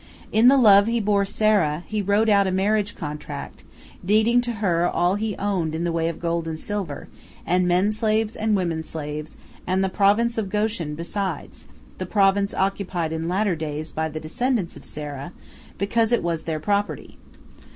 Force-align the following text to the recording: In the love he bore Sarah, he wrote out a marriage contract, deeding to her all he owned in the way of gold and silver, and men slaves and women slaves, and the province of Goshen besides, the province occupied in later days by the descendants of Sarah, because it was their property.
In 0.31 0.47
the 0.47 0.57
love 0.57 0.87
he 0.87 0.99
bore 0.99 1.25
Sarah, 1.25 1.83
he 1.85 2.01
wrote 2.01 2.27
out 2.27 2.47
a 2.47 2.51
marriage 2.51 2.95
contract, 2.95 3.63
deeding 4.03 4.41
to 4.41 4.53
her 4.53 4.87
all 4.89 5.13
he 5.13 5.37
owned 5.37 5.75
in 5.75 5.83
the 5.83 5.91
way 5.91 6.07
of 6.09 6.19
gold 6.19 6.47
and 6.47 6.59
silver, 6.59 7.07
and 7.45 7.67
men 7.67 7.91
slaves 7.91 8.35
and 8.35 8.55
women 8.55 8.81
slaves, 8.81 9.37
and 9.67 9.83
the 9.83 9.89
province 9.89 10.39
of 10.39 10.49
Goshen 10.49 10.95
besides, 10.95 11.67
the 11.99 12.07
province 12.07 12.51
occupied 12.51 13.13
in 13.13 13.29
later 13.29 13.55
days 13.55 13.91
by 13.93 14.09
the 14.09 14.19
descendants 14.19 14.75
of 14.75 14.85
Sarah, 14.85 15.33
because 15.77 16.11
it 16.11 16.23
was 16.23 16.45
their 16.45 16.59
property. 16.59 17.19